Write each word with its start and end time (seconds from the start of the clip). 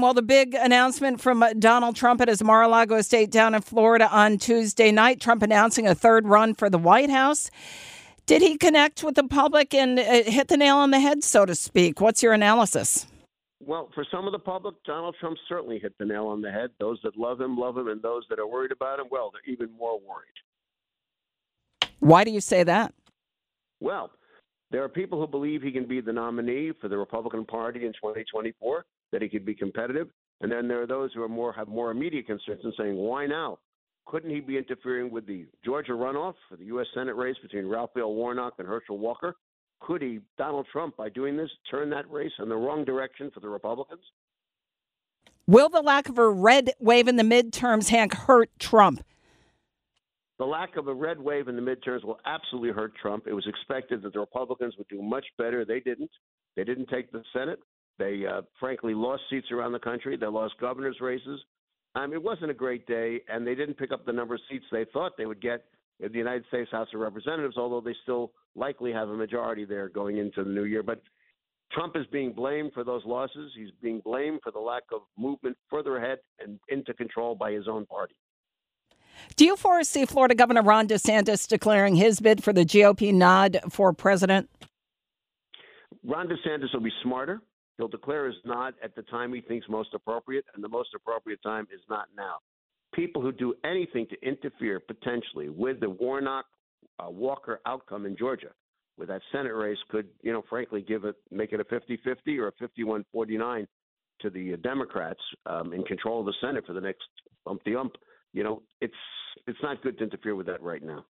Well, 0.00 0.14
the 0.14 0.22
big 0.22 0.54
announcement 0.54 1.20
from 1.20 1.44
Donald 1.58 1.96
Trump 1.96 2.20
at 2.20 2.28
his 2.28 2.40
Mar 2.40 2.62
a 2.62 2.68
Lago 2.68 2.94
estate 2.94 3.32
down 3.32 3.52
in 3.52 3.62
Florida 3.62 4.08
on 4.08 4.38
Tuesday 4.38 4.92
night, 4.92 5.20
Trump 5.20 5.42
announcing 5.42 5.88
a 5.88 5.94
third 5.96 6.28
run 6.28 6.54
for 6.54 6.70
the 6.70 6.78
White 6.78 7.10
House. 7.10 7.50
Did 8.24 8.40
he 8.40 8.56
connect 8.56 9.02
with 9.02 9.16
the 9.16 9.24
public 9.24 9.74
and 9.74 9.98
uh, 9.98 10.22
hit 10.22 10.46
the 10.46 10.56
nail 10.56 10.76
on 10.76 10.92
the 10.92 11.00
head, 11.00 11.24
so 11.24 11.44
to 11.44 11.52
speak? 11.56 12.00
What's 12.00 12.22
your 12.22 12.32
analysis? 12.32 13.08
Well, 13.58 13.90
for 13.92 14.06
some 14.08 14.26
of 14.26 14.32
the 14.32 14.38
public, 14.38 14.76
Donald 14.84 15.16
Trump 15.18 15.36
certainly 15.48 15.80
hit 15.80 15.98
the 15.98 16.04
nail 16.04 16.28
on 16.28 16.42
the 16.42 16.52
head. 16.52 16.70
Those 16.78 17.00
that 17.02 17.16
love 17.16 17.40
him, 17.40 17.58
love 17.58 17.76
him, 17.76 17.88
and 17.88 18.00
those 18.00 18.22
that 18.30 18.38
are 18.38 18.46
worried 18.46 18.70
about 18.70 19.00
him, 19.00 19.06
well, 19.10 19.32
they're 19.32 19.52
even 19.52 19.76
more 19.76 19.98
worried. 19.98 21.90
Why 21.98 22.22
do 22.22 22.30
you 22.30 22.40
say 22.40 22.62
that? 22.62 22.94
Well, 23.80 24.12
there 24.70 24.84
are 24.84 24.88
people 24.88 25.18
who 25.18 25.26
believe 25.26 25.60
he 25.60 25.72
can 25.72 25.88
be 25.88 26.00
the 26.00 26.12
nominee 26.12 26.70
for 26.80 26.86
the 26.86 26.96
Republican 26.96 27.44
Party 27.44 27.84
in 27.84 27.92
2024 27.94 28.84
that 29.12 29.22
he 29.22 29.28
could 29.28 29.44
be 29.44 29.54
competitive. 29.54 30.08
And 30.40 30.50
then 30.50 30.68
there 30.68 30.82
are 30.82 30.86
those 30.86 31.12
who 31.12 31.22
are 31.22 31.28
more 31.28 31.52
have 31.52 31.68
more 31.68 31.90
immediate 31.90 32.26
concerns 32.26 32.60
and 32.64 32.74
saying, 32.76 32.94
why 32.94 33.26
now? 33.26 33.58
Couldn't 34.06 34.30
he 34.30 34.40
be 34.40 34.56
interfering 34.56 35.10
with 35.10 35.26
the 35.26 35.46
Georgia 35.64 35.92
runoff 35.92 36.34
for 36.48 36.56
the 36.56 36.64
U.S. 36.66 36.86
Senate 36.94 37.14
race 37.14 37.36
between 37.42 37.66
Raphael 37.66 38.14
Warnock 38.14 38.54
and 38.58 38.66
Herschel 38.66 38.98
Walker? 38.98 39.36
Could 39.80 40.00
he, 40.00 40.20
Donald 40.38 40.66
Trump, 40.72 40.96
by 40.96 41.08
doing 41.08 41.36
this, 41.36 41.50
turn 41.70 41.90
that 41.90 42.10
race 42.10 42.32
in 42.38 42.48
the 42.48 42.56
wrong 42.56 42.84
direction 42.84 43.30
for 43.32 43.40
the 43.40 43.48
Republicans? 43.48 44.02
Will 45.46 45.68
the 45.68 45.82
lack 45.82 46.08
of 46.08 46.18
a 46.18 46.28
red 46.28 46.72
wave 46.78 47.08
in 47.08 47.16
the 47.16 47.22
midterms, 47.22 47.88
Hank, 47.88 48.14
hurt 48.14 48.50
Trump? 48.58 49.02
The 50.38 50.44
lack 50.44 50.76
of 50.76 50.88
a 50.88 50.94
red 50.94 51.20
wave 51.20 51.48
in 51.48 51.56
the 51.56 51.62
midterms 51.62 52.04
will 52.04 52.20
absolutely 52.24 52.70
hurt 52.70 52.94
Trump. 53.00 53.26
It 53.26 53.32
was 53.32 53.46
expected 53.46 54.02
that 54.02 54.12
the 54.12 54.20
Republicans 54.20 54.74
would 54.78 54.88
do 54.88 55.02
much 55.02 55.26
better. 55.36 55.64
They 55.64 55.80
didn't. 55.80 56.10
They 56.56 56.64
didn't 56.64 56.88
take 56.88 57.10
the 57.12 57.22
Senate. 57.32 57.58
They 57.98 58.22
uh, 58.26 58.42
frankly 58.60 58.94
lost 58.94 59.22
seats 59.28 59.48
around 59.50 59.72
the 59.72 59.78
country. 59.78 60.16
They 60.16 60.26
lost 60.26 60.54
governor's 60.60 61.00
races. 61.00 61.40
Um, 61.94 62.12
it 62.12 62.22
wasn't 62.22 62.50
a 62.50 62.54
great 62.54 62.86
day, 62.86 63.20
and 63.28 63.46
they 63.46 63.54
didn't 63.54 63.76
pick 63.76 63.92
up 63.92 64.06
the 64.06 64.12
number 64.12 64.34
of 64.34 64.40
seats 64.50 64.64
they 64.70 64.86
thought 64.92 65.16
they 65.16 65.26
would 65.26 65.40
get 65.40 65.64
in 66.00 66.12
the 66.12 66.18
United 66.18 66.44
States 66.48 66.70
House 66.70 66.88
of 66.94 67.00
Representatives, 67.00 67.56
although 67.56 67.80
they 67.80 67.94
still 68.02 68.32
likely 68.54 68.92
have 68.92 69.08
a 69.08 69.14
majority 69.14 69.64
there 69.64 69.88
going 69.88 70.18
into 70.18 70.44
the 70.44 70.50
new 70.50 70.64
year. 70.64 70.82
But 70.82 71.02
Trump 71.72 71.96
is 71.96 72.06
being 72.12 72.32
blamed 72.32 72.72
for 72.72 72.84
those 72.84 73.02
losses. 73.04 73.52
He's 73.56 73.70
being 73.82 74.00
blamed 74.04 74.40
for 74.42 74.52
the 74.52 74.60
lack 74.60 74.84
of 74.92 75.02
movement 75.18 75.56
further 75.68 75.96
ahead 75.96 76.18
and 76.38 76.58
into 76.68 76.94
control 76.94 77.34
by 77.34 77.52
his 77.52 77.66
own 77.68 77.84
party. 77.86 78.14
Do 79.36 79.44
you 79.44 79.56
foresee 79.56 80.06
Florida 80.06 80.34
Governor 80.34 80.62
Ron 80.62 80.86
DeSantis 80.86 81.48
declaring 81.48 81.96
his 81.96 82.20
bid 82.20 82.44
for 82.44 82.52
the 82.52 82.64
GOP 82.64 83.12
nod 83.12 83.58
for 83.68 83.92
president? 83.92 84.48
Ron 86.04 86.28
DeSantis 86.28 86.72
will 86.72 86.80
be 86.80 86.92
smarter. 87.02 87.42
He'll 87.78 87.88
declare 87.88 88.26
his 88.26 88.36
nod 88.44 88.74
at 88.82 88.94
the 88.94 89.02
time 89.02 89.32
he 89.32 89.40
thinks 89.40 89.66
most 89.68 89.94
appropriate, 89.94 90.44
and 90.54 90.62
the 90.62 90.68
most 90.68 90.90
appropriate 90.94 91.40
time 91.42 91.66
is 91.72 91.80
not 91.88 92.08
now. 92.16 92.38
People 92.92 93.22
who 93.22 93.32
do 93.32 93.54
anything 93.64 94.06
to 94.10 94.16
interfere 94.26 94.80
potentially 94.80 95.48
with 95.48 95.80
the 95.80 95.88
Warnock 95.88 96.46
uh, 96.98 97.08
Walker 97.08 97.60
outcome 97.66 98.04
in 98.04 98.16
Georgia, 98.16 98.50
with 98.98 99.08
that 99.08 99.22
Senate 99.30 99.54
race, 99.54 99.78
could, 99.90 100.08
you 100.22 100.32
know, 100.32 100.42
frankly, 100.50 100.82
give 100.82 101.04
it, 101.04 101.14
make 101.30 101.52
it 101.52 101.60
a 101.60 101.64
50 101.64 101.98
50 102.04 102.38
or 102.38 102.48
a 102.48 102.52
51 102.58 103.04
49 103.12 103.66
to 104.20 104.30
the 104.30 104.54
uh, 104.54 104.56
Democrats 104.56 105.20
um, 105.46 105.72
in 105.72 105.84
control 105.84 106.20
of 106.20 106.26
the 106.26 106.34
Senate 106.40 106.66
for 106.66 106.72
the 106.72 106.80
next 106.80 107.04
umpty 107.46 107.76
ump. 107.76 107.92
You 108.32 108.42
know, 108.42 108.62
it's 108.80 108.92
it's 109.46 109.58
not 109.62 109.82
good 109.82 109.96
to 109.98 110.04
interfere 110.04 110.34
with 110.34 110.46
that 110.46 110.60
right 110.62 110.82
now. 110.82 111.04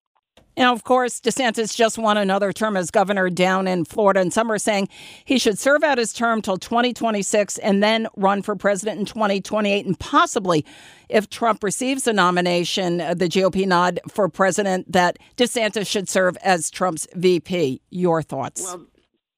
Now, 0.59 0.73
of 0.73 0.83
course, 0.83 1.21
DeSantis 1.21 1.77
just 1.77 1.99
won 1.99 2.17
another 2.17 2.53
term 2.53 2.77
as 2.77 2.91
governor 2.91 3.31
down 3.31 3.69
in 3.69 3.85
Florida, 3.85 4.19
and 4.19 4.33
some 4.33 4.51
are 4.51 4.59
saying 4.59 4.89
he 5.25 5.39
should 5.39 5.57
serve 5.57 5.85
out 5.85 5.99
his 5.99 6.13
term 6.13 6.43
till 6.43 6.57
2026 6.57 7.59
and 7.59 7.81
then 7.81 8.09
run 8.17 8.43
for 8.43 8.57
president 8.57 8.99
in 8.99 9.07
2028. 9.07 9.87
And 9.87 9.97
possibly, 10.01 10.67
if 11.09 11.31
Trump 11.31 11.63
receives 11.63 12.03
the 12.03 12.13
nomination, 12.13 13.01
uh, 13.01 13.15
the 13.15 13.27
GOP 13.27 13.69
nod 13.69 14.01
for 14.09 14.29
president, 14.29 14.91
that 14.91 15.21
DeSantis 15.37 15.87
should 15.87 16.09
serve 16.09 16.37
as 16.39 16.71
Trump's 16.71 17.07
VP. 17.15 17.81
Your 17.91 18.21
thoughts? 18.21 18.65
Well, 18.65 18.85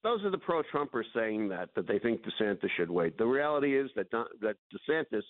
those 0.03 0.23
are 0.23 0.31
the 0.31 0.39
pro-Trumpers 0.39 1.05
saying 1.13 1.49
that 1.49 1.69
that 1.75 1.87
they 1.87 1.99
think 1.99 2.21
DeSantis 2.23 2.71
should 2.75 2.89
wait. 2.89 3.19
The 3.19 3.27
reality 3.27 3.77
is 3.77 3.91
that 3.95 4.09
that 4.09 4.55
DeSantis 4.73 5.21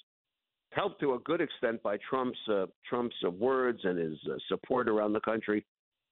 helped 0.71 1.01
to 1.01 1.15
a 1.15 1.19
good 1.19 1.41
extent 1.41 1.83
by 1.83 1.97
Trump's 2.09 2.39
uh, 2.49 2.67
Trump's 2.87 3.15
uh, 3.27 3.29
words 3.29 3.81
and 3.83 3.99
his 3.99 4.17
uh, 4.31 4.37
support 4.47 4.87
around 4.87 5.11
the 5.11 5.19
country 5.19 5.65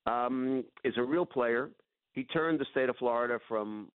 um, 0.09 0.63
is 0.83 0.93
a 0.97 1.03
real 1.03 1.25
player. 1.25 1.69
He 2.13 2.23
turned 2.25 2.59
the 2.59 2.65
state 2.71 2.89
of 2.89 2.97
Florida 2.97 3.39
from 3.47 3.89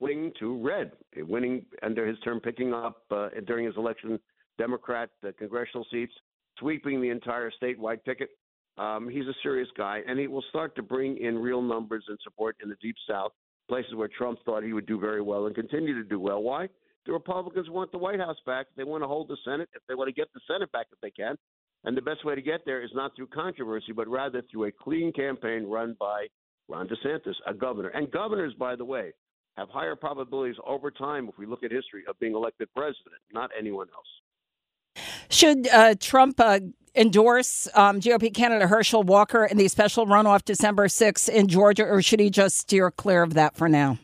winning 0.00 0.32
to 0.40 0.62
red, 0.62 0.92
winning 1.16 1.64
under 1.82 2.06
his 2.06 2.18
term, 2.20 2.40
picking 2.40 2.74
up 2.74 3.02
uh, 3.10 3.28
during 3.46 3.66
his 3.66 3.76
election 3.76 4.18
Democrat 4.58 5.10
uh, 5.26 5.30
congressional 5.38 5.86
seats, 5.90 6.12
sweeping 6.58 7.00
the 7.00 7.08
entire 7.08 7.50
statewide 7.62 8.04
ticket. 8.04 8.30
Um, 8.76 9.08
he's 9.08 9.26
a 9.26 9.34
serious 9.42 9.68
guy, 9.76 10.00
and 10.06 10.18
he 10.18 10.26
will 10.26 10.44
start 10.48 10.74
to 10.76 10.82
bring 10.82 11.16
in 11.18 11.38
real 11.38 11.62
numbers 11.62 12.04
and 12.08 12.18
support 12.24 12.56
in 12.62 12.68
the 12.68 12.76
deep 12.82 12.96
South, 13.08 13.32
places 13.68 13.94
where 13.94 14.08
Trump 14.08 14.40
thought 14.44 14.64
he 14.64 14.72
would 14.72 14.86
do 14.86 14.98
very 14.98 15.22
well 15.22 15.46
and 15.46 15.54
continue 15.54 15.94
to 15.94 16.08
do 16.08 16.18
well. 16.18 16.42
Why? 16.42 16.68
The 17.06 17.12
Republicans 17.12 17.70
want 17.70 17.92
the 17.92 17.98
White 17.98 18.18
House 18.18 18.38
back. 18.46 18.66
They 18.76 18.84
want 18.84 19.02
to 19.02 19.06
hold 19.06 19.28
the 19.28 19.36
Senate. 19.44 19.68
If 19.74 19.82
they 19.88 19.94
want 19.94 20.08
to 20.08 20.12
get 20.12 20.28
the 20.34 20.40
Senate 20.50 20.72
back, 20.72 20.86
if 20.90 21.00
they 21.00 21.10
can, 21.10 21.36
and 21.84 21.96
the 21.96 22.02
best 22.02 22.24
way 22.24 22.34
to 22.34 22.42
get 22.42 22.64
there 22.64 22.82
is 22.82 22.90
not 22.94 23.14
through 23.14 23.26
controversy, 23.28 23.92
but 23.92 24.08
rather 24.08 24.42
through 24.50 24.64
a 24.64 24.72
clean 24.72 25.12
campaign 25.12 25.64
run 25.66 25.96
by 26.00 26.26
Ron 26.68 26.88
DeSantis, 26.88 27.34
a 27.46 27.52
governor. 27.52 27.88
And 27.88 28.10
governors, 28.10 28.54
by 28.58 28.74
the 28.74 28.84
way, 28.84 29.12
have 29.56 29.68
higher 29.68 29.94
probabilities 29.94 30.56
over 30.66 30.90
time, 30.90 31.28
if 31.28 31.38
we 31.38 31.46
look 31.46 31.62
at 31.62 31.70
history, 31.70 32.02
of 32.08 32.18
being 32.18 32.34
elected 32.34 32.68
president, 32.74 33.20
not 33.32 33.50
anyone 33.58 33.86
else. 33.94 35.04
Should 35.28 35.68
uh, 35.68 35.94
Trump 36.00 36.40
uh, 36.40 36.60
endorse 36.94 37.68
um, 37.74 38.00
GOP 38.00 38.32
candidate 38.32 38.68
Herschel 38.68 39.02
Walker 39.02 39.44
in 39.44 39.58
the 39.58 39.68
special 39.68 40.06
runoff 40.06 40.44
December 40.44 40.86
6th 40.86 41.28
in 41.28 41.48
Georgia, 41.48 41.84
or 41.84 42.00
should 42.00 42.20
he 42.20 42.30
just 42.30 42.56
steer 42.56 42.90
clear 42.90 43.22
of 43.22 43.34
that 43.34 43.56
for 43.56 43.68
now? 43.68 43.98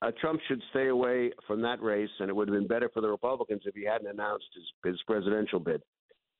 Uh, 0.00 0.10
Trump 0.20 0.40
should 0.48 0.60
stay 0.70 0.88
away 0.88 1.32
from 1.46 1.62
that 1.62 1.80
race, 1.80 2.10
and 2.20 2.28
it 2.28 2.34
would 2.34 2.48
have 2.48 2.56
been 2.56 2.66
better 2.66 2.90
for 2.92 3.00
the 3.00 3.08
Republicans 3.08 3.62
if 3.64 3.74
he 3.74 3.84
hadn't 3.84 4.08
announced 4.08 4.46
his, 4.54 4.92
his 4.92 5.02
presidential 5.06 5.60
bid 5.60 5.82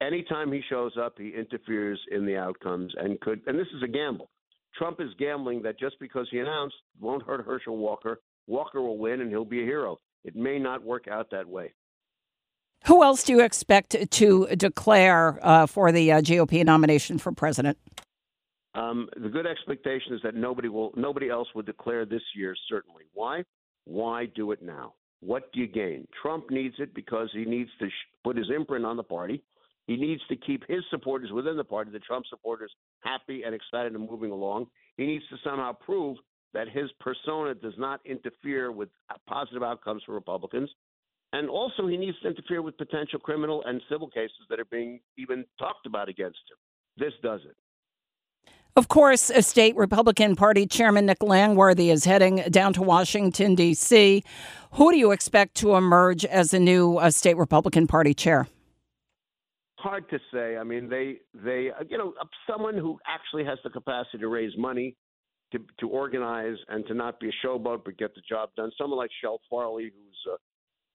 anytime 0.02 0.52
he 0.52 0.62
shows 0.68 0.92
up, 1.00 1.14
he 1.18 1.30
interferes 1.30 2.00
in 2.10 2.26
the 2.26 2.36
outcomes 2.36 2.92
and 2.96 3.20
could. 3.20 3.40
And 3.46 3.58
this 3.58 3.68
is 3.74 3.82
a 3.82 3.88
gamble. 3.88 4.30
Trump 4.76 5.00
is 5.00 5.10
gambling 5.18 5.62
that 5.62 5.78
just 5.78 5.96
because 6.00 6.26
he 6.30 6.38
announced 6.38 6.76
won't 7.00 7.22
hurt 7.22 7.44
Herschel 7.44 7.76
Walker, 7.76 8.20
Walker 8.46 8.80
will 8.80 8.98
win 8.98 9.20
and 9.20 9.30
he'll 9.30 9.44
be 9.44 9.62
a 9.62 9.66
hero. 9.66 9.98
It 10.24 10.34
may 10.34 10.58
not 10.58 10.82
work 10.82 11.08
out 11.08 11.30
that 11.30 11.46
way. 11.46 11.72
Who 12.86 13.02
else 13.04 13.22
do 13.22 13.32
you 13.32 13.40
expect 13.40 13.96
to 14.10 14.46
declare 14.56 15.38
uh, 15.42 15.66
for 15.66 15.92
the 15.92 16.12
uh, 16.12 16.20
GOP 16.20 16.64
nomination 16.64 17.18
for 17.18 17.30
president? 17.30 17.78
Um, 18.74 19.08
the 19.16 19.28
good 19.28 19.46
expectation 19.46 20.14
is 20.14 20.20
that 20.24 20.34
nobody 20.34 20.68
will, 20.68 20.92
nobody 20.96 21.28
else 21.28 21.46
will 21.54 21.62
declare 21.62 22.04
this 22.06 22.22
year. 22.34 22.56
Certainly. 22.68 23.04
Why? 23.12 23.44
Why 23.84 24.26
do 24.26 24.50
it 24.52 24.62
now? 24.62 24.94
What 25.20 25.52
do 25.52 25.60
you 25.60 25.68
gain? 25.68 26.08
Trump 26.20 26.50
needs 26.50 26.74
it 26.78 26.94
because 26.94 27.28
he 27.32 27.44
needs 27.44 27.70
to 27.78 27.88
sh- 27.88 28.08
put 28.24 28.36
his 28.36 28.50
imprint 28.54 28.84
on 28.84 28.96
the 28.96 29.02
party. 29.04 29.42
He 29.86 29.96
needs 29.96 30.22
to 30.28 30.36
keep 30.36 30.62
his 30.68 30.82
supporters 30.90 31.32
within 31.32 31.56
the 31.56 31.64
party, 31.64 31.90
the 31.90 31.98
Trump 31.98 32.26
supporters, 32.30 32.72
happy 33.00 33.42
and 33.42 33.54
excited 33.54 33.94
and 33.94 34.08
moving 34.08 34.30
along. 34.30 34.66
He 34.96 35.06
needs 35.06 35.24
to 35.30 35.36
somehow 35.42 35.72
prove 35.72 36.18
that 36.54 36.68
his 36.68 36.90
persona 37.00 37.54
does 37.54 37.74
not 37.78 38.00
interfere 38.04 38.70
with 38.70 38.88
positive 39.26 39.62
outcomes 39.62 40.02
for 40.04 40.12
Republicans. 40.12 40.70
And 41.32 41.48
also, 41.48 41.86
he 41.86 41.96
needs 41.96 42.18
to 42.20 42.28
interfere 42.28 42.60
with 42.60 42.76
potential 42.76 43.18
criminal 43.18 43.62
and 43.64 43.80
civil 43.90 44.08
cases 44.08 44.36
that 44.50 44.60
are 44.60 44.66
being 44.66 45.00
even 45.16 45.44
talked 45.58 45.86
about 45.86 46.08
against 46.08 46.40
him. 46.50 46.58
This 46.98 47.14
does 47.22 47.40
it. 47.48 47.56
Of 48.74 48.88
course, 48.88 49.30
a 49.30 49.42
state 49.42 49.76
Republican 49.76 50.36
Party 50.36 50.66
Chairman 50.66 51.06
Nick 51.06 51.22
Langworthy 51.22 51.90
is 51.90 52.04
heading 52.04 52.36
down 52.50 52.72
to 52.74 52.82
Washington, 52.82 53.54
D.C. 53.54 54.24
Who 54.72 54.90
do 54.90 54.96
you 54.96 55.10
expect 55.10 55.56
to 55.56 55.74
emerge 55.74 56.24
as 56.24 56.52
the 56.52 56.60
new 56.60 56.96
uh, 56.96 57.10
state 57.10 57.36
Republican 57.36 57.86
Party 57.86 58.14
chair? 58.14 58.46
Hard 59.82 60.08
to 60.10 60.18
say. 60.32 60.56
I 60.56 60.64
mean, 60.64 60.88
they 60.88 61.18
they 61.34 61.70
you 61.88 61.98
know 61.98 62.14
someone 62.48 62.76
who 62.76 62.98
actually 63.06 63.44
has 63.44 63.58
the 63.64 63.70
capacity 63.70 64.18
to 64.18 64.28
raise 64.28 64.56
money, 64.56 64.96
to 65.52 65.58
to 65.80 65.88
organize, 65.88 66.56
and 66.68 66.86
to 66.86 66.94
not 66.94 67.20
be 67.20 67.28
a 67.28 67.46
showboat 67.46 67.84
but 67.84 67.98
get 67.98 68.14
the 68.14 68.22
job 68.28 68.50
done. 68.56 68.70
Someone 68.78 68.98
like 68.98 69.10
Chele 69.22 69.38
Farley, 69.50 69.84
who's 69.84 70.32
uh, 70.32 70.36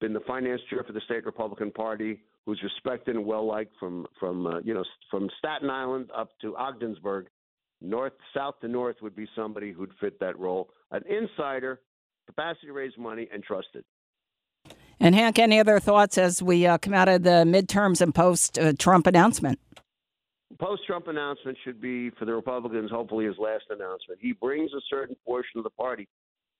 been 0.00 0.12
the 0.12 0.20
finance 0.20 0.60
chair 0.70 0.82
for 0.84 0.92
the 0.92 1.00
state 1.02 1.24
Republican 1.24 1.70
Party, 1.70 2.20
who's 2.46 2.60
respected 2.62 3.16
and 3.16 3.24
well 3.24 3.46
liked 3.46 3.74
from 3.78 4.06
from 4.18 4.46
uh, 4.46 4.60
you 4.60 4.74
know 4.74 4.84
from 5.10 5.28
Staten 5.38 5.70
Island 5.70 6.10
up 6.16 6.30
to 6.42 6.56
Ogdensburg, 6.56 7.26
north 7.80 8.14
south 8.34 8.60
to 8.60 8.68
north 8.68 8.96
would 9.02 9.14
be 9.14 9.28
somebody 9.36 9.72
who'd 9.72 9.92
fit 10.00 10.18
that 10.20 10.38
role. 10.38 10.70
An 10.90 11.02
insider, 11.08 11.80
capacity 12.26 12.68
to 12.68 12.72
raise 12.72 12.96
money, 12.98 13.28
and 13.32 13.42
trusted. 13.42 13.84
And 15.00 15.14
Hank, 15.14 15.38
any 15.38 15.60
other 15.60 15.78
thoughts 15.78 16.18
as 16.18 16.42
we 16.42 16.66
uh, 16.66 16.78
come 16.78 16.94
out 16.94 17.08
of 17.08 17.22
the 17.22 17.44
midterms 17.46 18.00
and 18.00 18.14
post 18.14 18.58
uh, 18.58 18.72
Trump 18.78 19.06
announcement? 19.06 19.60
Post 20.58 20.82
Trump 20.86 21.06
announcement 21.06 21.56
should 21.62 21.80
be 21.80 22.10
for 22.10 22.24
the 22.24 22.34
Republicans, 22.34 22.90
hopefully, 22.90 23.26
his 23.26 23.36
last 23.38 23.64
announcement. 23.70 24.18
He 24.20 24.32
brings 24.32 24.72
a 24.72 24.80
certain 24.90 25.14
portion 25.24 25.58
of 25.58 25.64
the 25.64 25.70
party, 25.70 26.08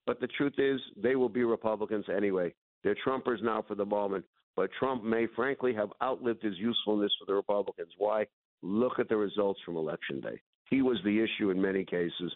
but 0.07 0.21
the 0.21 0.29
truth 0.29 0.55
is, 0.59 0.81
they 0.97 1.17
will 1.17 1.29
be 1.29 1.43
Republicans 1.43 2.05
anyway. 2.15 2.55
They're 2.85 2.97
Trumpers 3.05 3.43
now 3.43 3.65
for 3.67 3.75
the 3.75 3.85
moment, 3.85 4.25
but 4.55 4.71
Trump 4.79 5.03
may 5.03 5.27
frankly 5.35 5.75
have 5.75 5.89
outlived 6.01 6.43
his 6.43 6.57
usefulness 6.59 7.13
for 7.19 7.27
the 7.27 7.35
Republicans. 7.35 7.91
Why? 7.99 8.27
Look 8.63 9.01
at 9.01 9.09
the 9.09 9.17
results 9.17 9.59
from 9.65 9.77
Election 9.77 10.21
Day. 10.21 10.41
He 10.71 10.81
was 10.81 10.99
the 11.05 11.21
issue 11.21 11.51
in 11.51 11.61
many 11.61 11.85
cases. 11.85 12.33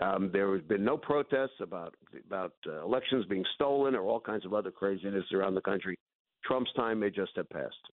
Um, 0.00 0.30
there 0.32 0.52
has 0.54 0.62
been 0.62 0.84
no 0.84 0.96
protests 0.96 1.60
about 1.60 1.94
about 2.26 2.52
uh, 2.66 2.84
elections 2.84 3.24
being 3.26 3.44
stolen 3.54 3.94
or 3.94 4.02
all 4.02 4.20
kinds 4.20 4.44
of 4.44 4.52
other 4.52 4.70
craziness 4.70 5.24
around 5.32 5.54
the 5.54 5.60
country. 5.60 5.96
Trump's 6.44 6.72
time 6.74 7.00
may 7.00 7.10
just 7.10 7.32
have 7.36 7.48
passed. 7.50 7.90